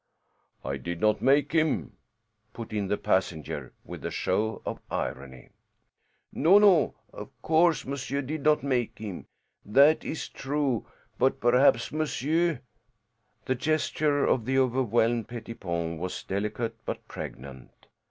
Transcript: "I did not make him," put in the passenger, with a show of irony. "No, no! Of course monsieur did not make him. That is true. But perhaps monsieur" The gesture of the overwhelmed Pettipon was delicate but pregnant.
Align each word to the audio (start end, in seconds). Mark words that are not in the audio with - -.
"I 0.65 0.77
did 0.77 0.99
not 0.99 1.21
make 1.21 1.51
him," 1.51 1.95
put 2.53 2.73
in 2.73 2.87
the 2.87 2.97
passenger, 2.97 3.71
with 3.85 4.03
a 4.03 4.09
show 4.09 4.63
of 4.65 4.79
irony. 4.89 5.51
"No, 6.33 6.57
no! 6.57 6.95
Of 7.13 7.29
course 7.43 7.85
monsieur 7.85 8.23
did 8.23 8.41
not 8.41 8.63
make 8.63 8.97
him. 8.97 9.27
That 9.63 10.03
is 10.03 10.27
true. 10.27 10.87
But 11.19 11.39
perhaps 11.39 11.91
monsieur" 11.91 12.61
The 13.45 13.53
gesture 13.53 14.25
of 14.25 14.45
the 14.45 14.57
overwhelmed 14.57 15.27
Pettipon 15.27 15.99
was 15.99 16.23
delicate 16.23 16.77
but 16.83 17.07
pregnant. 17.07 17.69